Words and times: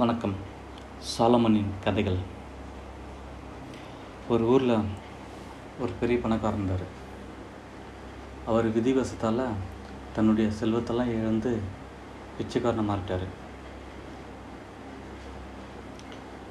வணக்கம். 0.00 0.34
சாலமனின் 1.10 1.68
கதைகள். 1.84 2.18
ஒரு 4.28 4.44
ஊரில் 4.46 4.74
ஒரு 5.80 5.92
பெரிய 6.00 6.18
பணக்காரர் 6.18 6.58
இருந்தார். 6.58 6.84
அவர் 8.46 8.66
விதிவசத்தால் 8.76 9.40
தன்னுடைய 10.16 10.50
செல்வத்தெல்லாம் 10.60 11.12
இழந்து 11.18 11.60
பிச்சைக்காரனை 12.38 12.84
மாறிட்டார். 12.90 13.26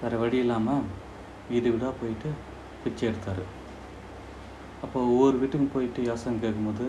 வேறு 0.02 0.20
வழி 0.20 0.38
இல்லாமல் 0.38 0.84
வீடு 1.52 1.72
வீடாக 1.72 1.94
போயிட்டு 2.02 2.32
பிச்சை 2.84 3.08
எடுத்தார். 3.08 3.44
அப்போ 4.82 5.00
ஒவ்வொரு 5.00 5.38
வீட்டுக்கும் 5.38 5.74
போயிட்டு 5.74 6.04
யாசகம் 6.04 6.44
கேட்கும்போது 6.48 6.88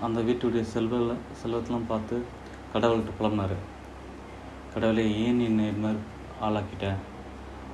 அந்த 0.00 0.20
வீட்டுடைய 0.20 0.62
செல்வ 0.76 1.14
செல்வத்தெல்லாம் 1.44 1.90
பார்த்து 1.94 2.24
கடவுள்கிட்ட 2.74 3.20
புலம்பினார். 3.22 3.58
கடவுளே 4.78 5.04
ஏன் 5.20 5.38
நீ 5.38 5.44
என்னை 5.50 5.64
இது 5.68 5.80
மாதிரி 5.84 6.00
ஆளாக்கிட்டேன் 6.46 6.98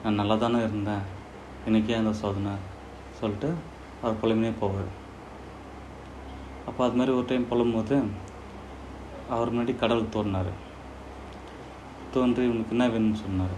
நான் 0.03 0.19
நல்லா 0.21 0.35
தானே 0.43 0.59
இருந்தேன். 0.67 1.03
எனக்கே 1.69 1.97
அந்த 1.99 2.13
சோதனை 2.21 2.53
சொல்லிட்டு 3.19 3.49
அவர் 4.03 4.21
புலம்பினே 4.21 4.53
போவார். 4.61 4.89
அப்போ 6.69 6.81
அது 6.87 6.97
மாதிரி 6.99 7.13
ஒரு 7.17 7.27
டைம் 7.31 7.45
புலம்பும்போது 7.51 7.97
அவர் 9.35 9.53
முன்னாடி 9.55 9.73
கடவுள் 9.83 10.13
தோன்றினார். 10.15 10.51
தோன்றி 12.15 12.47
உனக்கு 12.53 12.75
என்ன 12.77 12.87
வேணும்னு 12.95 13.23
சொன்னார்? 13.25 13.57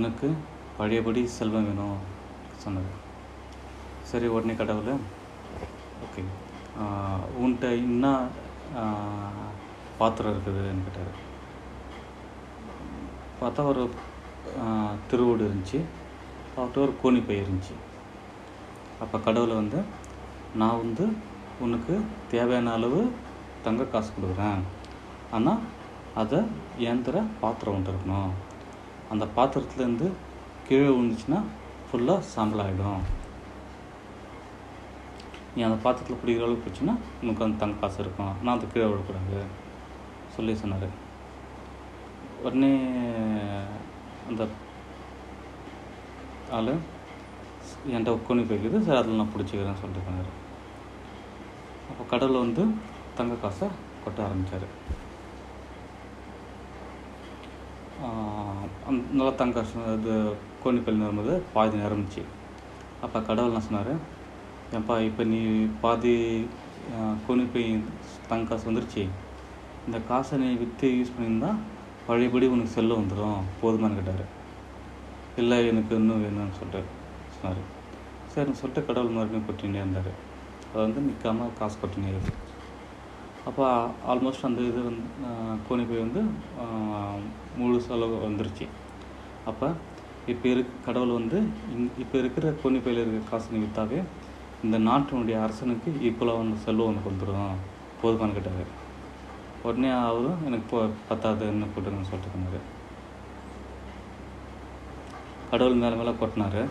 எனக்கு 0.00 0.30
பழையபடி 0.78 1.22
செல்வம் 1.38 1.68
வேணும் 1.68 2.00
சொன்னார். 2.64 2.90
சரி 4.12 4.28
உடனே 4.36 4.56
கடவுள் 4.62 5.04
ஓகே. 6.06 6.24
உன்கிட்ட 7.42 7.70
என்ன 7.84 8.16
பாத்திரம் 10.00 10.34
இருக்குதுன்னு 10.34 10.86
கேட்டார். 10.88 11.14
பார்த்தா 13.44 13.64
ஒரு 13.72 13.82
திருவோடு 15.10 15.42
இருந்துச்சு. 15.48 15.80
அவர்கிட்ட 16.56 16.78
ஒரு 16.86 16.92
கோணி 17.02 17.20
இருந்துச்சு. 17.42 17.74
அப்போ 19.04 19.16
கடவுளை 19.26 19.54
வந்து 19.62 19.78
நான் 20.60 20.80
வந்து 20.82 21.04
உனக்கு 21.64 21.94
தேவையான 22.32 22.72
அளவு 22.76 23.00
தங்க 23.64 23.84
காசு 23.92 24.10
கொடுக்குறேன். 24.14 24.62
ஆனால் 25.36 25.60
அதை 26.22 26.38
ஏந்திர 26.88 27.22
பாத்திரம் 27.42 27.76
ஒன்று 27.76 27.92
இருக்கணும். 27.92 28.32
அந்த 29.12 29.24
பாத்திரத்துலேருந்து 29.36 30.08
கீழே 30.68 30.88
விழுந்துச்சுன்னா 30.94 31.40
ஃபுல்லாக 31.88 32.28
சாம்பலாகிடும் 32.34 33.02
நீ 35.54 35.62
அந்த 35.66 35.78
பாத்திரத்தில் 35.82 36.20
பிடிக்கிற 36.20 36.44
அளவுக்கு 36.44 36.66
போச்சுன்னா 36.66 36.94
உனக்கு 37.22 37.44
அந்த 37.46 37.58
தங்க 37.62 37.76
காசு 37.82 37.98
இருக்கும். 38.04 38.32
நான் 38.42 38.56
அதை 38.56 38.68
கீழே 38.72 38.86
விழக்கூடாது. 38.92 39.40
சொல்லி 40.36 40.54
சொன்னார். 40.62 40.88
உடனே 42.46 42.72
அந்த 44.28 44.42
ஆள் 46.56 46.72
என்கிட்ட 47.92 48.10
உட்காந்து 48.16 48.48
போய்க்குது. 48.48 48.78
சரி 48.86 48.98
அதில் 49.00 49.20
நான் 49.20 49.32
பிடிச்சிக்கிறேன்னு 49.34 49.80
சொல்லிட்டு 49.82 50.06
போனார். 50.08 50.32
அப்போ 51.90 52.02
கடவுள் 52.12 52.44
வந்து 52.44 52.62
தங்க 53.18 53.34
காசை 53.44 53.68
கொட்ட 54.04 54.20
ஆரம்பித்தார் 54.26 54.68
நல்லா 59.16 59.32
தங்க 59.40 59.54
காசு 59.56 59.82
இது 59.98 60.14
பள்ளி 60.62 60.98
நிரம்புது 61.02 61.34
பாதி 61.54 61.76
நிரம்பிச்சு 61.82 62.22
அப்போ 63.04 63.18
கடவுள் 63.28 63.50
என்ன 63.52 63.62
சொன்னார்? 63.66 63.92
ஏன்ப்பா 64.76 64.94
இப்போ 65.08 65.22
நீ 65.32 65.40
பாதி 65.84 66.14
கோணிப்பை 67.26 67.62
தங்க 68.30 68.44
காசு 68.50 68.68
வந்துருச்சு. 68.68 69.04
இந்த 69.86 69.98
காசை 70.10 70.34
நீ 70.42 70.48
விற்று 70.62 70.88
யூஸ் 70.98 71.14
பண்ணியிருந்தால் 71.14 71.60
பழையபடி 72.06 72.46
உனக்கு 72.54 72.72
செல்ல 72.76 72.96
வந்துடும் 73.00 73.44
போதுமானு 73.60 73.98
கேட்டார். 73.98 74.24
இல்லை 75.40 75.58
எனக்கு 75.70 75.92
இன்னும் 76.00 76.22
வேணும்னு 76.24 76.56
சொல்லிட்டு 76.58 76.90
சொன்னார். 77.36 77.62
சரின்னு 78.32 78.60
சொல்லிட்டு 78.60 78.86
கடவுள் 78.88 79.14
மறுபடியும் 79.14 79.46
கொட்டினே 79.48 79.80
இருந்தார். 79.82 80.10
அதை 80.68 80.80
வந்து 80.84 81.00
நிற்காம 81.08 81.48
காசு 81.60 81.76
கொட்டினே 81.82 82.10
இருக்கு. 82.12 82.34
அப்போ 83.48 83.64
ஆல்மோஸ்ட் 84.12 84.46
அந்த 84.48 84.60
இது 84.68 84.82
வந்து 84.88 85.06
கோணிப்பை 85.68 85.96
வந்து 86.04 86.20
முழு 87.58 87.80
செலவு 87.88 88.16
வந்துருச்சு. 88.26 88.66
அப்போ 89.50 89.66
இப்போ 90.32 90.46
இருக் 90.52 90.76
கடவுள் 90.86 91.18
வந்து 91.18 91.38
இங் 91.72 91.90
இப்போ 92.02 92.16
இருக்கிற 92.22 92.54
கோணிப்பையில் 92.62 93.00
இருக்கிற 93.02 93.24
காசு 93.32 93.52
நீ 93.54 93.58
விற்றாவே 93.64 93.98
இந்த 94.66 94.76
நாட்டினுடைய 94.88 95.36
அரசனுக்கு 95.46 95.90
ஈக்குவலாக 96.08 96.42
வந்து 96.42 96.56
செல்வம் 96.66 96.90
உனக்கு 96.92 97.12
வந்துடும் 97.12 97.60
போதுமானு 98.02 98.36
கேட்டார். 98.38 98.72
உடனே 99.68 99.90
அவரும் 100.06 100.42
எனக்கு 100.48 100.66
போ 100.70 100.78
பத்தாதுன்னு 101.08 101.52
என்ன 101.52 102.06
சொல்லிட்டு 102.10 102.30
இருந்தார். 102.32 102.66
கடவுள் 105.50 105.80
மேலே 105.82 105.96
மேலே 106.00 106.12
கொட்டினார். 106.22 106.62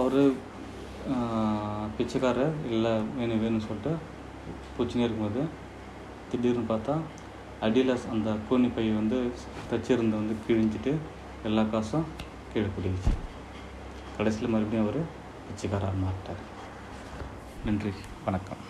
அவர் 0.00 0.20
பிச்சைக்காரர் 1.96 2.54
இல்லை 2.72 2.92
வேணும் 3.18 3.42
வேணும்னு 3.44 3.66
சொல்லிட்டு 3.68 3.92
பூச்சினே 4.76 5.06
இருக்கும்போது 5.06 5.42
திடீர்னு 6.30 6.64
பார்த்தா 6.72 6.94
அடியில் 7.66 7.94
அந்த 8.14 8.30
கூனி 8.48 8.68
பை 8.76 8.86
வந்து 9.00 9.18
தச்சிருந்த 9.70 10.14
வந்து 10.20 10.36
கிழிஞ்சிட்டு 10.46 10.92
எல்லா 11.48 11.62
காசும் 11.72 12.06
கீழே 12.52 12.68
குடிச்சு 12.76 13.12
கடைசியில் 14.16 14.52
மறுபடியும் 14.54 14.86
அவர் 14.86 15.00
பிச்சைக்காரர் 15.46 16.02
மாட்டார் 16.04 16.42
நன்றி 17.66 17.92
வணக்கம். 18.28 18.62